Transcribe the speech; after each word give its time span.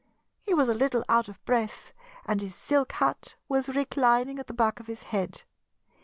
He 0.41 0.55
was 0.55 0.67
a 0.67 0.73
little 0.73 1.03
out 1.07 1.29
of 1.29 1.45
breath 1.45 1.93
and 2.25 2.41
his 2.41 2.55
silk 2.55 2.93
hat 2.93 3.35
was 3.47 3.69
reclining 3.69 4.39
at 4.39 4.47
the 4.47 4.53
back 4.55 4.79
of 4.79 4.87
his 4.87 5.03
head. 5.03 5.43